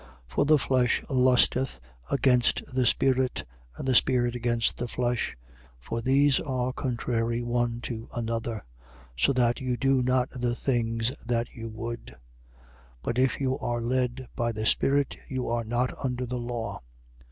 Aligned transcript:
5:17. 0.01 0.07
For 0.33 0.45
the 0.45 0.57
flesh 0.57 1.03
lusteth 1.11 1.79
against 2.09 2.63
the 2.73 2.87
spirit: 2.87 3.45
and 3.77 3.87
the 3.87 3.93
spirit 3.93 4.35
against 4.35 4.77
the 4.77 4.87
flesh: 4.87 5.37
For 5.77 6.01
these 6.01 6.39
are 6.39 6.73
contrary 6.73 7.43
one 7.43 7.81
to 7.81 8.07
another: 8.15 8.65
so 9.15 9.31
that 9.33 9.61
you 9.61 9.77
do 9.77 10.01
not 10.01 10.31
the 10.31 10.55
things 10.55 11.11
that 11.25 11.49
you 11.53 11.69
would. 11.69 12.15
5:18. 13.03 13.03
But 13.03 13.19
if 13.19 13.39
you 13.39 13.59
are 13.59 13.79
led 13.79 14.27
by 14.35 14.51
the 14.51 14.65
spirit, 14.65 15.17
you 15.27 15.47
are 15.47 15.63
not 15.63 15.93
under 16.03 16.25
the 16.25 16.39
law. 16.39 16.81